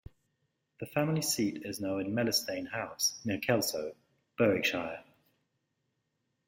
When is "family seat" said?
0.87-1.61